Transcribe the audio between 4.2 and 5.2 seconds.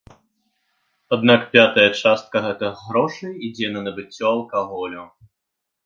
алкаголю.